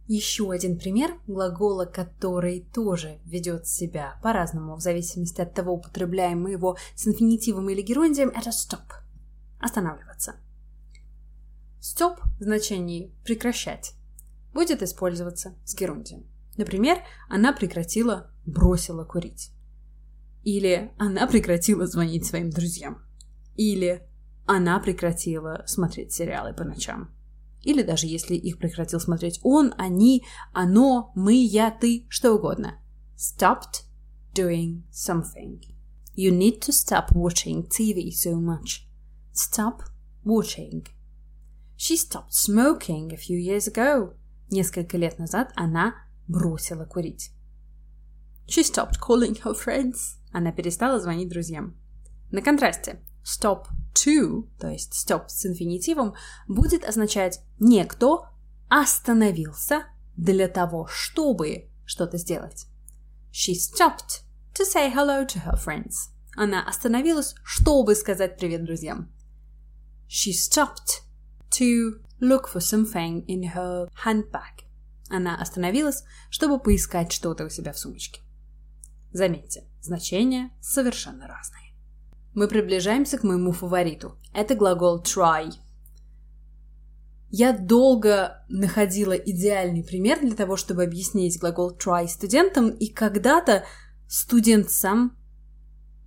Еще 0.07 0.51
один 0.51 0.77
пример 0.77 1.19
глагола, 1.25 1.85
который 1.85 2.67
тоже 2.73 3.19
ведет 3.25 3.67
себя 3.67 4.19
по-разному 4.21 4.75
в 4.75 4.79
зависимости 4.79 5.41
от 5.41 5.53
того, 5.53 5.73
употребляем 5.73 6.41
мы 6.41 6.51
его 6.51 6.77
с 6.95 7.07
инфинитивом 7.07 7.69
или 7.69 7.81
герундием, 7.81 8.29
это 8.29 8.51
stop. 8.51 8.83
Останавливаться. 9.59 10.35
Stop 11.81 12.17
в 12.39 12.43
значении 12.43 13.15
прекращать 13.23 13.93
будет 14.53 14.83
использоваться 14.83 15.55
с 15.65 15.75
герундием. 15.75 16.25
Например, 16.55 16.99
она 17.27 17.51
прекратила, 17.51 18.31
бросила 18.45 19.03
курить. 19.05 19.51
Или 20.43 20.93
она 20.97 21.27
прекратила 21.27 21.87
звонить 21.87 22.25
своим 22.25 22.51
друзьям. 22.51 23.03
Или 23.55 24.07
она 24.45 24.79
прекратила 24.79 25.63
смотреть 25.65 26.13
сериалы 26.13 26.53
по 26.53 26.63
ночам. 26.63 27.14
Или 27.65 27.81
даже 27.81 28.05
если 28.05 28.35
их 28.35 28.59
прекратил 28.59 28.99
смотреть 28.99 29.39
он, 29.43 29.73
они, 29.77 30.23
оно, 30.53 31.11
мы, 31.15 31.33
я, 31.33 31.71
ты, 31.71 32.05
что 32.09 32.33
угодно. 32.33 32.79
Stopped 33.17 33.83
doing 34.33 34.83
something. 34.91 35.59
You 36.15 36.31
need 36.31 36.61
to 36.61 36.71
stop 36.71 37.11
watching 37.13 37.67
TV 37.67 38.11
so 38.11 38.39
much. 38.39 38.87
Stop 39.33 39.81
watching. 40.23 40.85
She 41.75 41.97
stopped 41.97 42.33
smoking 42.33 43.11
a 43.11 43.17
few 43.17 43.37
years 43.37 43.67
ago. 43.67 44.13
Несколько 44.51 44.97
лет 44.97 45.17
назад 45.17 45.51
она 45.55 45.95
бросила 46.27 46.85
курить. 46.85 47.31
She 48.47 48.61
stopped 48.61 48.99
calling 48.99 49.41
her 49.43 49.55
friends. 49.55 50.17
Она 50.31 50.51
перестала 50.51 50.99
звонить 50.99 51.29
друзьям. 51.29 51.75
На 52.31 52.43
контрасте 52.43 52.99
stop 53.25 53.67
to, 53.93 54.47
то 54.59 54.69
есть 54.69 54.93
stop 54.93 55.25
с 55.27 55.45
инфинитивом, 55.45 56.15
будет 56.47 56.85
означать 56.85 57.41
не 57.59 57.83
кто 57.85 58.27
остановился 58.69 59.85
для 60.15 60.47
того, 60.47 60.87
чтобы 60.87 61.69
что-то 61.85 62.17
сделать. 62.17 62.67
She 63.31 63.53
stopped 63.53 64.23
to 64.53 64.63
say 64.63 64.93
hello 64.93 65.25
to 65.25 65.43
her 65.45 65.57
friends. 65.57 66.11
Она 66.35 66.67
остановилась, 66.67 67.35
чтобы 67.43 67.95
сказать 67.95 68.37
привет 68.37 68.63
друзьям. 68.63 69.11
She 70.07 70.31
stopped 70.31 71.03
to 71.51 72.01
look 72.19 72.47
for 72.53 72.59
something 72.59 73.25
in 73.25 73.53
her 73.53 73.89
handbag. 74.05 74.63
Она 75.09 75.39
остановилась, 75.39 76.03
чтобы 76.29 76.59
поискать 76.59 77.11
что-то 77.11 77.45
у 77.45 77.49
себя 77.49 77.73
в 77.73 77.79
сумочке. 77.79 78.21
Заметьте, 79.11 79.63
значения 79.81 80.51
совершенно 80.61 81.27
разные. 81.27 81.64
Мы 82.35 82.49
приближаемся 82.49 83.17
к 83.17 83.23
моему 83.23 83.53
фавориту. 83.53 84.17
Это 84.33 84.55
глагол 84.55 85.01
try. 85.01 85.53
Я 87.31 87.57
долго 87.57 88.43
находила 88.49 89.13
идеальный 89.13 89.83
пример 89.83 90.19
для 90.19 90.35
того, 90.35 90.57
чтобы 90.57 90.83
объяснить 90.83 91.39
глагол 91.39 91.75
try 91.75 92.07
студентам, 92.07 92.69
и 92.69 92.87
когда-то 92.87 93.63
студент 94.07 94.69
сам 94.69 95.17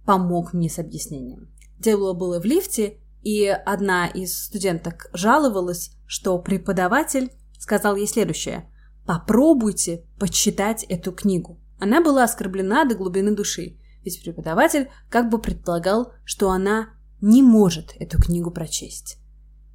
помог 0.04 0.52
мне 0.52 0.68
с 0.68 0.78
объяснением. 0.78 1.48
Дело 1.78 2.12
было 2.12 2.40
в 2.40 2.44
лифте, 2.44 2.98
и 3.22 3.46
одна 3.46 4.06
из 4.06 4.44
студенток 4.44 5.08
жаловалась, 5.14 5.92
что 6.06 6.38
преподаватель 6.38 7.32
сказал 7.58 7.96
ей 7.96 8.06
следующее. 8.06 8.70
Попробуйте 9.06 10.04
почитать 10.18 10.84
эту 10.84 11.12
книгу. 11.12 11.58
Она 11.78 12.02
была 12.02 12.24
оскорблена 12.24 12.84
до 12.84 12.94
глубины 12.94 13.34
души, 13.34 13.78
ведь 14.04 14.22
преподаватель 14.22 14.88
как 15.08 15.28
бы 15.28 15.38
предполагал, 15.38 16.12
что 16.24 16.50
она 16.50 16.90
не 17.20 17.42
может 17.42 17.94
эту 17.98 18.18
книгу 18.20 18.50
прочесть. 18.50 19.18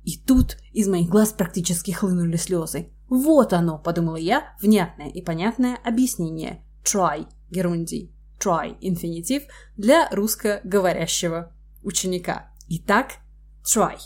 И 0.03 0.17
тут 0.17 0.57
из 0.71 0.87
моих 0.87 1.09
глаз 1.09 1.33
практически 1.33 1.91
хлынули 1.91 2.37
слезы. 2.37 2.89
Вот 3.09 3.53
оно, 3.53 3.77
подумала 3.77 4.17
я, 4.17 4.55
внятное 4.61 5.09
и 5.09 5.21
понятное 5.21 5.77
объяснение. 5.83 6.63
Try, 6.83 7.27
герундий. 7.49 8.13
Try, 8.39 8.75
инфинитив 8.81 9.43
для 9.77 10.09
русскоговорящего 10.09 11.53
ученика. 11.83 12.51
Итак, 12.67 13.17
try. 13.63 13.97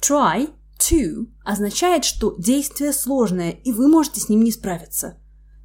Try 0.00 0.52
to 0.78 1.26
означает, 1.44 2.04
что 2.04 2.36
действие 2.38 2.92
сложное, 2.92 3.50
и 3.50 3.72
вы 3.72 3.88
можете 3.88 4.20
с 4.20 4.28
ним 4.28 4.44
не 4.44 4.52
справиться. 4.52 5.18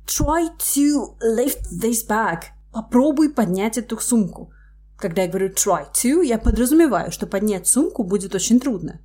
Try 0.05 0.49
to 0.57 1.17
lift 1.21 1.61
this 1.71 2.07
bag. 2.07 2.45
Попробуй 2.71 3.29
поднять 3.29 3.77
эту 3.77 3.99
сумку. 3.99 4.51
Когда 4.97 5.23
я 5.23 5.27
говорю 5.27 5.49
try 5.49 5.87
to, 5.93 6.23
я 6.23 6.37
подразумеваю, 6.37 7.11
что 7.11 7.27
поднять 7.27 7.67
сумку 7.67 8.03
будет 8.03 8.35
очень 8.35 8.59
трудно. 8.59 9.01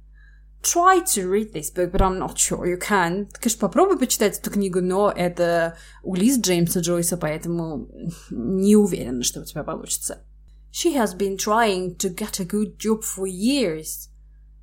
try 0.66 1.00
to 1.04 1.30
read 1.30 1.52
this 1.52 1.70
book, 1.70 1.92
but 1.92 2.00
I'm 2.00 2.18
not 2.18 2.36
sure 2.36 2.66
you 2.66 2.76
can. 2.76 3.26
Ты, 3.26 3.40
конечно, 3.40 3.60
попробуй 3.60 3.98
почитать 3.98 4.38
эту 4.38 4.50
книгу, 4.50 4.80
но 4.80 5.12
это 5.14 5.76
Улис 6.02 6.38
Джеймса 6.40 6.80
Джойса, 6.80 7.16
поэтому 7.16 7.88
не 8.30 8.76
уверена, 8.76 9.22
что 9.22 9.40
у 9.40 9.44
тебя 9.44 9.62
получится. 9.62 10.18
She 10.72 10.94
has 10.94 11.16
been 11.16 11.36
trying 11.36 11.96
to 11.96 12.12
get 12.12 12.40
a 12.40 12.44
good 12.44 12.76
job 12.78 13.02
for 13.02 13.26
years. 13.26 14.10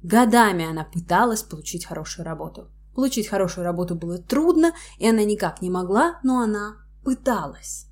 Годами 0.03 0.65
она 0.65 0.83
пыталась 0.83 1.41
получить 1.41 1.85
хорошую 1.85 2.25
работу. 2.25 2.69
Получить 2.93 3.29
хорошую 3.29 3.63
работу 3.63 3.95
было 3.95 4.17
трудно, 4.17 4.73
и 4.99 5.07
она 5.07 5.23
никак 5.23 5.61
не 5.61 5.69
могла, 5.69 6.19
но 6.23 6.41
она 6.41 6.77
пыталась. 7.03 7.87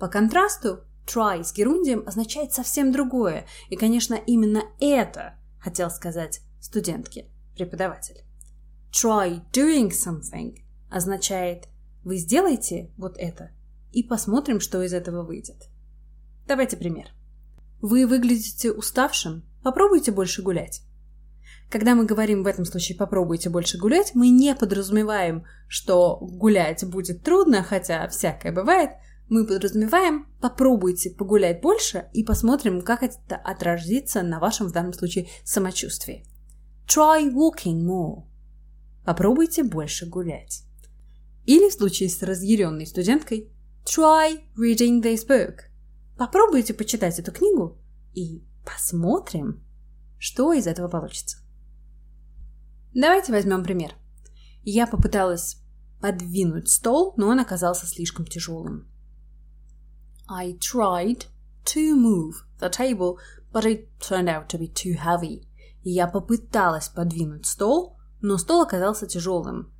По 0.00 0.08
контрасту, 0.08 0.80
try 1.06 1.44
с 1.44 1.52
герундием 1.52 2.04
означает 2.06 2.54
совсем 2.54 2.90
другое, 2.90 3.44
и, 3.68 3.76
конечно, 3.76 4.14
именно 4.14 4.62
это 4.80 5.34
хотел 5.60 5.90
сказать 5.90 6.40
студентке, 6.58 7.26
преподаватель. 7.54 8.24
Try 8.90 9.42
doing 9.52 9.90
something 9.90 10.56
означает 10.90 11.68
«вы 12.02 12.16
сделайте 12.16 12.90
вот 12.96 13.18
это 13.18 13.50
и 13.92 14.02
посмотрим, 14.02 14.58
что 14.58 14.82
из 14.82 14.94
этого 14.94 15.22
выйдет». 15.22 15.68
Давайте 16.46 16.78
пример. 16.78 17.10
Вы 17.82 18.06
выглядите 18.06 18.72
уставшим, 18.72 19.44
попробуйте 19.62 20.12
больше 20.12 20.40
гулять. 20.40 20.80
Когда 21.68 21.94
мы 21.94 22.06
говорим 22.06 22.42
в 22.42 22.46
этом 22.46 22.64
случае 22.64 22.96
«попробуйте 22.96 23.50
больше 23.50 23.76
гулять», 23.76 24.14
мы 24.14 24.30
не 24.30 24.54
подразумеваем, 24.54 25.44
что 25.68 26.16
гулять 26.16 26.84
будет 26.88 27.22
трудно, 27.22 27.62
хотя 27.62 28.08
всякое 28.08 28.50
бывает. 28.50 28.92
Мы 29.30 29.46
подразумеваем 29.46 30.26
«попробуйте 30.40 31.08
погулять 31.08 31.60
больше» 31.60 32.10
и 32.12 32.24
посмотрим, 32.24 32.82
как 32.82 33.04
это 33.04 33.36
отразится 33.36 34.22
на 34.22 34.40
вашем 34.40 34.66
в 34.66 34.72
данном 34.72 34.92
случае 34.92 35.28
самочувствии. 35.44 36.26
Try 36.88 37.32
walking 37.32 37.80
more. 37.80 38.24
Попробуйте 39.04 39.62
больше 39.62 40.06
гулять. 40.06 40.64
Или 41.46 41.70
в 41.70 41.74
случае 41.74 42.08
с 42.08 42.20
разъяренной 42.24 42.88
студенткой 42.88 43.52
Try 43.84 44.40
reading 44.58 45.00
this 45.00 45.24
book. 45.28 45.60
Попробуйте 46.18 46.74
почитать 46.74 47.20
эту 47.20 47.30
книгу 47.30 47.78
и 48.12 48.42
посмотрим, 48.64 49.62
что 50.18 50.52
из 50.52 50.66
этого 50.66 50.88
получится. 50.88 51.38
Давайте 52.92 53.30
возьмем 53.30 53.62
пример. 53.62 53.94
Я 54.64 54.88
попыталась 54.88 55.58
подвинуть 56.00 56.68
стол, 56.68 57.14
но 57.16 57.28
он 57.28 57.38
оказался 57.38 57.86
слишком 57.86 58.26
тяжелым. 58.26 58.89
I 60.32 60.52
tried 60.60 61.24
to 61.64 61.96
move 61.96 62.44
the 62.60 62.70
table, 62.70 63.18
but 63.52 63.64
it 63.64 63.88
turned 63.98 64.28
out 64.28 64.48
to 64.50 64.58
be 64.58 64.68
too 64.68 64.94
heavy. 64.96 65.42
Я 65.82 66.06
попыталась 66.06 66.88
подвинуть 66.88 67.46
стол, 67.46 67.96
но 68.20 68.38
стол 68.38 68.62
оказался 68.62 69.08
тяжелым. 69.08 69.72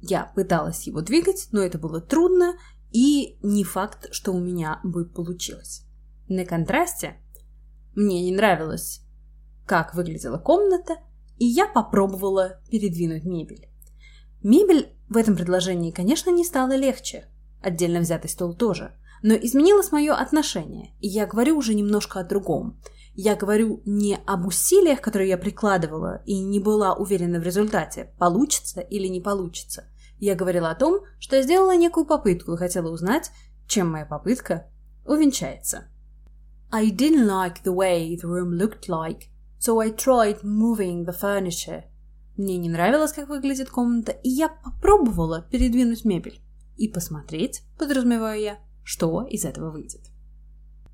Я 0.00 0.32
пыталась 0.34 0.88
его 0.88 1.02
двигать, 1.02 1.48
но 1.52 1.60
это 1.60 1.78
было 1.78 2.00
трудно, 2.00 2.54
и 2.90 3.38
не 3.42 3.62
факт, 3.62 4.08
что 4.10 4.32
у 4.32 4.40
меня 4.40 4.80
бы 4.82 5.04
получилось. 5.04 5.84
На 6.28 6.44
контрасте 6.44 7.16
мне 7.94 8.24
не 8.24 8.34
нравилось, 8.34 9.02
как 9.66 9.94
выглядела 9.94 10.38
комната, 10.38 10.96
и 11.36 11.44
я 11.44 11.66
попробовала 11.68 12.60
передвинуть 12.70 13.24
мебель. 13.24 13.68
Мебель 14.42 14.96
в 15.08 15.16
этом 15.16 15.36
предложении, 15.36 15.92
конечно, 15.92 16.30
не 16.30 16.44
стала 16.44 16.74
легче. 16.74 17.28
Отдельно 17.62 18.00
взятый 18.00 18.30
стол 18.30 18.54
тоже. 18.54 18.94
Но 19.22 19.34
изменилось 19.34 19.92
мое 19.92 20.14
отношение, 20.14 20.94
и 21.00 21.08
я 21.08 21.26
говорю 21.26 21.56
уже 21.56 21.74
немножко 21.74 22.20
о 22.20 22.24
другом. 22.24 22.80
Я 23.14 23.34
говорю 23.34 23.82
не 23.84 24.16
об 24.26 24.46
усилиях, 24.46 25.00
которые 25.00 25.30
я 25.30 25.38
прикладывала, 25.38 26.22
и 26.24 26.38
не 26.38 26.60
была 26.60 26.94
уверена 26.94 27.40
в 27.40 27.42
результате, 27.42 28.12
получится 28.18 28.80
или 28.80 29.08
не 29.08 29.20
получится. 29.20 29.84
Я 30.20 30.34
говорила 30.34 30.70
о 30.70 30.74
том, 30.74 31.00
что 31.18 31.36
я 31.36 31.42
сделала 31.42 31.76
некую 31.76 32.06
попытку 32.06 32.54
и 32.54 32.56
хотела 32.56 32.90
узнать, 32.90 33.30
чем 33.66 33.90
моя 33.90 34.06
попытка 34.06 34.70
увенчается. 35.04 35.88
I 36.70 36.90
didn't 36.90 37.26
like 37.26 37.62
the 37.64 37.74
way 37.74 38.14
the 38.14 38.28
room 38.28 38.52
looked 38.56 38.88
like, 38.88 39.28
so 39.58 39.80
I 39.80 39.90
tried 39.90 40.42
moving 40.42 41.04
the 41.04 41.14
furniture. 41.18 41.84
Мне 42.36 42.56
не 42.56 42.68
нравилось, 42.68 43.12
как 43.12 43.28
выглядит 43.28 43.68
комната, 43.68 44.12
и 44.12 44.28
я 44.28 44.48
попробовала 44.48 45.42
передвинуть 45.50 46.04
мебель. 46.04 46.40
И 46.76 46.86
посмотреть, 46.86 47.62
подразумеваю 47.78 48.40
я, 48.40 48.58
что 48.88 49.22
из 49.24 49.44
этого 49.44 49.70
выйдет. 49.70 50.00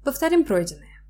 Повторим 0.03 0.45
пройденное. 0.45 1.05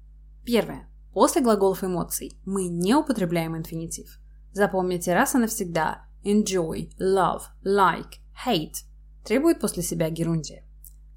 Первое. 0.44 0.86
После 1.14 1.40
глаголов 1.40 1.82
эмоций 1.82 2.38
мы 2.44 2.68
не 2.68 2.94
употребляем 2.94 3.56
инфинитив. 3.56 4.18
Запомните 4.52 5.14
раз 5.14 5.34
и 5.34 5.38
навсегда 5.38 6.04
enjoy, 6.24 6.90
love, 7.00 7.44
like, 7.64 8.18
hate 8.46 8.84
требует 9.24 9.60
после 9.60 9.82
себя 9.82 10.10
герундия. 10.10 10.62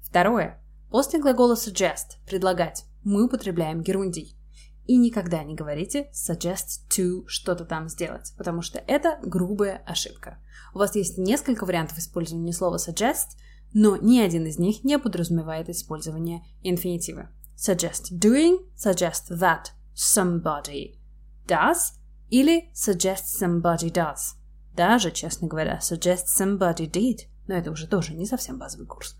Второе. 0.00 0.64
После 0.88 1.20
глагола 1.20 1.54
suggest– 1.54 2.16
предлагать 2.26 2.86
мы 3.04 3.26
употребляем 3.26 3.82
герундий. 3.82 4.38
И 4.86 4.96
никогда 4.96 5.44
не 5.44 5.54
говорите 5.54 6.10
suggest 6.14 6.88
to 6.88 7.24
что-то 7.26 7.66
там 7.66 7.90
сделать, 7.90 8.32
потому 8.38 8.62
что 8.62 8.82
это 8.86 9.18
грубая 9.22 9.82
ошибка. 9.84 10.38
У 10.72 10.78
вас 10.78 10.96
есть 10.96 11.18
несколько 11.18 11.66
вариантов 11.66 11.98
использования 11.98 12.54
слова 12.54 12.78
suggest, 12.78 13.36
но 13.72 13.96
ни 13.96 14.18
один 14.18 14.46
из 14.46 14.58
них 14.58 14.84
не 14.84 14.98
подразумевает 14.98 15.68
использование 15.68 16.42
инфинитива. 16.62 17.30
Suggest 17.56 18.18
doing, 18.18 18.58
suggest 18.76 19.30
that 19.30 19.72
somebody 19.94 20.96
does 21.46 21.94
или 22.30 22.70
suggest 22.74 23.24
somebody 23.40 23.90
does. 23.90 24.34
Даже, 24.76 25.10
честно 25.10 25.48
говоря, 25.48 25.80
suggest 25.80 26.26
somebody 26.38 26.88
did, 26.90 27.22
но 27.46 27.54
это 27.54 27.70
уже 27.70 27.86
тоже 27.86 28.14
не 28.14 28.26
совсем 28.26 28.58
базовый 28.58 28.86
курс. 28.86 29.16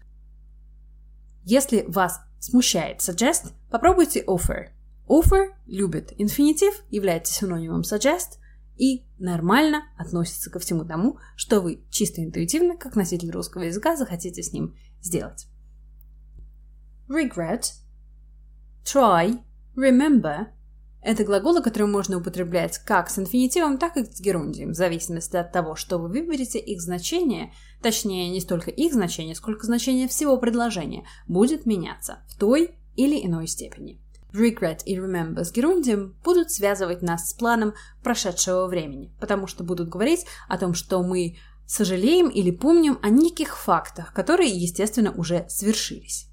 Если 1.45 1.83
вас 1.89 2.21
смущает 2.39 3.01
suggest, 3.01 3.53
попробуйте 3.71 4.23
offer. 4.25 4.69
Offer 5.09 5.55
любит 5.67 6.13
инфинитив, 6.19 6.75
является 6.91 7.33
синонимом 7.33 7.81
suggest 7.81 8.39
и 8.79 9.05
нормально 9.19 9.83
относится 9.97 10.51
ко 10.51 10.59
всему 10.59 10.85
тому, 10.85 11.19
что 11.37 11.61
вы 11.61 11.85
чисто 11.91 12.25
интуитивно, 12.25 12.77
как 12.77 12.97
носитель 12.97 13.31
русского 13.31 13.63
языка, 13.63 13.97
захотите 13.97 14.43
с 14.43 14.53
ним 14.53 14.77
сделать. 15.01 15.47
Regret, 17.09 17.73
try, 18.85 19.41
remember– 19.77 20.47
это 21.01 21.25
глаголы, 21.25 21.63
которые 21.63 21.89
можно 21.89 22.19
употреблять 22.19 22.79
как 22.79 23.09
с 23.09 23.19
инфинитивом, 23.19 23.79
так 23.79 23.97
и 23.97 24.05
с 24.05 24.21
герундием, 24.21 24.73
в 24.73 24.75
зависимости 24.75 25.37
от 25.37 25.53
того, 25.53 25.77
что 25.77 25.99
вы 25.99 26.09
выберете, 26.09 26.59
их 26.59 26.81
значение, 26.81 27.53
точнее, 27.81 28.29
не 28.31 28.41
столько 28.41 28.71
их 28.71 28.93
значение, 28.93 29.35
сколько 29.35 29.65
значение 29.65 30.09
всего 30.09 30.37
предложения, 30.39 31.07
будет 31.27 31.67
меняться 31.67 32.19
в 32.29 32.37
той 32.37 32.73
или 32.97 33.25
иной 33.25 33.47
степени. 33.47 34.01
Regret 34.33 34.83
и 34.85 34.97
remember 34.97 35.45
с 35.45 35.53
герундием 35.53 36.15
будут 36.23 36.51
связывать 36.51 37.03
нас 37.03 37.31
с 37.31 37.33
планом 37.33 37.75
прошедшего 38.03 38.67
времени, 38.67 39.13
потому 39.19 39.47
что 39.47 39.65
будут 39.65 39.89
говорить 39.89 40.27
о 40.49 40.59
том, 40.59 40.75
что 40.75 41.03
мы 41.03 41.39
сожалеем 41.67 42.29
или 42.29 42.51
помним 42.51 42.99
о 43.03 43.09
неких 43.09 43.57
фактах, 43.57 44.13
которые, 44.13 44.51
естественно, 44.51 45.13
уже 45.13 45.47
свершились. 45.49 46.29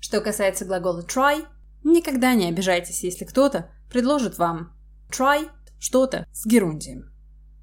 Что 0.00 0.20
касается 0.20 0.64
глагола 0.64 1.02
try, 1.02 1.46
никогда 1.82 2.34
не 2.34 2.46
обижайтесь, 2.46 3.02
если 3.02 3.24
кто-то 3.24 3.70
предложит 3.90 4.38
вам 4.38 4.72
try 5.10 5.48
что-то 5.78 6.26
с 6.32 6.46
герундием, 6.46 7.12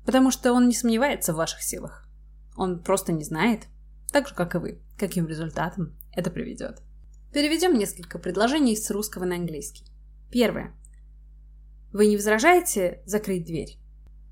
потому 0.06 0.32
что 0.32 0.54
он 0.54 0.68
не 0.68 0.74
сомневается 0.74 1.34
в 1.34 1.38
ваших 1.38 1.62
силах. 1.62 2.08
Он 2.56 2.82
просто 2.82 3.12
не 3.12 3.24
знает, 3.24 3.64
так 4.12 4.28
же, 4.28 4.36
как 4.36 4.56
и 4.56 4.60
вы, 4.60 4.82
каким 4.98 5.28
результатом 5.28 5.96
это 6.14 6.32
приведет. 6.32 6.82
Переведем 7.36 7.78
несколько 7.78 8.18
предложений 8.18 8.78
с 8.78 8.90
русского 8.92 9.26
на 9.26 9.36
английский. 9.36 9.84
Первое. 10.32 10.74
Вы 11.92 12.08
не 12.08 12.16
возражаете 12.16 13.02
закрыть 13.06 13.44
дверь? 13.44 13.78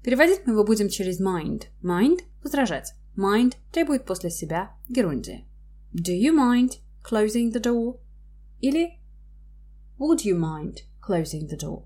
Переводить 0.06 0.46
мы 0.46 0.54
его 0.54 0.63
будем 0.63 0.88
через 0.88 1.20
mind. 1.20 1.63
Mind– 1.82 2.22
возражать. 2.44 2.94
Mind 3.18 3.56
требует 3.74 4.06
после 4.06 4.30
себя 4.30 4.72
герундия. 4.88 5.44
Do 5.94 6.18
you 6.18 6.32
mind 6.34 6.80
closing 7.04 7.52
the 7.52 7.62
door? 7.62 8.00
Или 8.62 9.02
Would 10.00 10.24
you 10.24 10.39
mind 10.39 10.84
closing 11.06 11.50
the 11.50 11.60
door? 11.60 11.84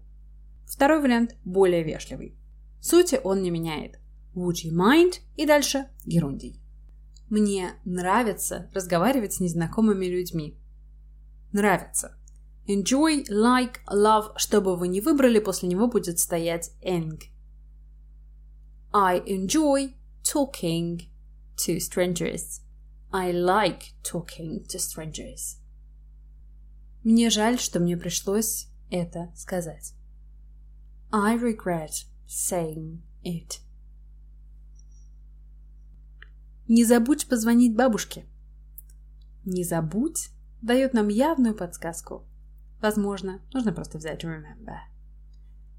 Второй 0.68 1.02
вариант 1.02 1.36
более 1.44 1.82
вежливый. 1.82 2.38
Сути 2.80 3.20
он 3.24 3.42
не 3.42 3.50
меняет. 3.50 3.98
Would 4.36 4.64
you 4.64 4.72
mind? 4.72 5.16
И 5.36 5.48
дальше 5.48 5.88
герундий. 6.06 6.62
Мне 7.28 7.72
нравится 7.86 8.70
разговаривать 8.76 9.34
с 9.34 9.40
незнакомыми 9.40 10.06
людьми 10.06 10.60
нравится. 11.52 12.18
Enjoy, 12.68 13.26
like, 13.30 13.80
love, 13.90 14.34
что 14.38 14.62
бы 14.62 14.76
вы 14.76 14.88
ни 14.90 15.00
выбрали, 15.00 15.40
после 15.40 15.70
него 15.70 15.88
будет 15.88 16.20
стоять 16.20 16.72
eng. 16.82 17.20
I 18.94 19.20
enjoy 19.20 19.94
talking 20.24 21.08
to 21.56 21.78
strangers. 21.78 22.62
I 23.12 23.32
like 23.32 23.94
talking 24.04 24.66
to 24.68 24.78
strangers. 24.80 25.58
Мне 27.04 27.30
жаль, 27.30 27.58
что 27.58 27.80
мне 27.80 27.96
пришлось 27.96 28.68
это 28.90 29.32
сказать. 29.36 29.94
I 31.12 31.38
regret 31.38 32.06
saying 32.28 33.00
it. 33.24 33.60
Не 36.68 36.84
забудь 36.84 37.30
позвонить 37.30 37.76
бабушке. 37.76 38.26
Не 39.46 39.64
забудь 39.64 40.32
дает 40.68 40.94
нам 40.94 41.08
явную 41.08 41.56
подсказку. 41.56 42.24
Возможно, 42.80 43.42
нужно 43.54 43.72
просто 43.72 43.98
взять 43.98 44.24
remember. 44.24 44.78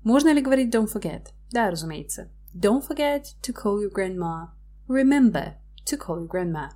Можно 0.02 0.32
ли 0.32 0.42
говорить 0.42 0.74
don't 0.74 0.92
forget? 0.92 1.28
Да, 1.52 1.70
разумеется. 1.70 2.28
Don't 2.54 2.84
forget 2.84 3.24
to 3.42 3.52
call 3.52 3.78
your 3.80 3.92
grandma. 3.92 4.48
Remember 4.88 5.54
to 5.84 5.98
call 5.98 6.18
your 6.18 6.28
grandma. 6.28 6.70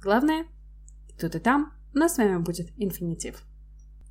Главное, 0.00 0.46
тут 1.20 1.34
и 1.36 1.38
там 1.38 1.72
у 1.94 1.98
нас 1.98 2.14
с 2.14 2.18
вами 2.18 2.38
будет 2.38 2.72
инфинитив. 2.76 3.44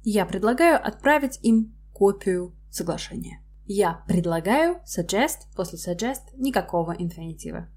Я 0.03 0.25
предлагаю 0.25 0.79
отправить 0.85 1.39
им 1.41 1.75
копию 1.93 2.53
соглашения. 2.69 3.41
Я 3.65 4.03
предлагаю 4.07 4.81
suggest, 4.85 5.47
после 5.55 5.77
suggest 5.77 6.21
никакого 6.35 6.91
инфинитива. 6.91 7.67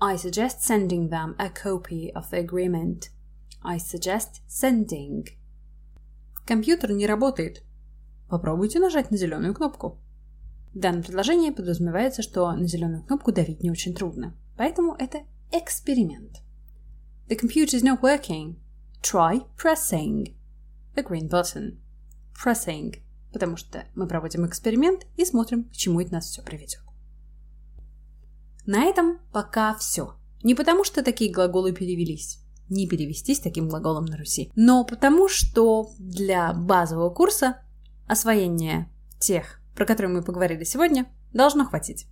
I 0.00 0.16
suggest 0.16 0.62
sending 0.62 1.08
them 1.08 1.36
a 1.38 1.48
copy 1.48 2.12
of 2.12 2.30
the 2.30 2.44
agreement. 2.44 3.10
I 3.64 3.78
suggest 3.78 4.42
sending. 4.48 5.26
Компьютер 6.46 6.92
не 6.92 7.06
работает. 7.06 7.62
Попробуйте 8.28 8.80
нажать 8.80 9.10
на 9.10 9.16
зеленую 9.16 9.54
кнопку. 9.54 10.00
В 10.74 10.78
данном 10.78 11.02
предложении 11.02 11.50
подразумевается, 11.50 12.22
что 12.22 12.50
на 12.52 12.66
зеленую 12.66 13.04
кнопку 13.04 13.30
давить 13.30 13.62
не 13.62 13.70
очень 13.70 13.94
трудно. 13.94 14.34
Поэтому 14.56 14.94
это 14.94 15.18
эксперимент. 15.52 16.42
The 17.28 17.38
computer 17.38 17.78
is 17.78 17.84
not 17.84 18.00
working. 18.00 18.56
Try 19.02 19.46
pressing 19.56 20.34
the 20.94 21.06
green 21.06 21.28
button. 21.28 21.78
Pressing, 22.42 23.02
потому 23.32 23.56
что 23.56 23.84
мы 23.94 24.06
проводим 24.06 24.46
эксперимент 24.46 25.06
и 25.16 25.24
смотрим, 25.24 25.64
к 25.64 25.72
чему 25.72 26.00
это 26.00 26.14
нас 26.14 26.26
все 26.26 26.42
приведет. 26.42 26.82
На 28.66 28.84
этом 28.84 29.18
пока 29.32 29.74
все. 29.74 30.14
Не 30.42 30.54
потому, 30.54 30.84
что 30.84 31.02
такие 31.02 31.32
глаголы 31.32 31.72
перевелись, 31.72 32.41
не 32.72 32.88
перевестись 32.88 33.40
таким 33.40 33.68
глаголом 33.68 34.06
на 34.06 34.16
Руси, 34.16 34.50
но 34.56 34.84
потому, 34.84 35.28
что 35.28 35.90
для 35.98 36.52
базового 36.52 37.10
курса 37.10 37.58
освоения 38.06 38.90
тех, 39.18 39.60
про 39.74 39.86
которые 39.86 40.12
мы 40.12 40.22
поговорили 40.22 40.64
сегодня, 40.64 41.06
должно 41.32 41.64
хватить. 41.64 42.06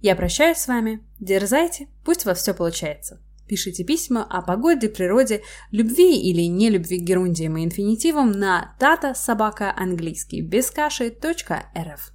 Я 0.00 0.14
прощаюсь 0.14 0.58
с 0.58 0.68
вами, 0.68 1.02
дерзайте, 1.18 1.88
пусть 2.04 2.26
у 2.26 2.28
вас 2.28 2.38
все 2.38 2.52
получается. 2.52 3.20
Пишите 3.48 3.84
письма 3.84 4.24
о 4.24 4.42
погоде, 4.42 4.88
природе, 4.88 5.42
любви 5.70 6.18
или 6.20 6.42
нелюбви 6.42 6.98
к 6.98 7.02
герундиям 7.02 7.56
и 7.56 7.64
инфинитивам 7.64 8.32
на 8.32 8.76
data 8.80 9.14
собака 9.14 9.72
английский 9.76 10.42
без 10.42 10.70
каши 10.70 11.16
.рф. 11.16 12.12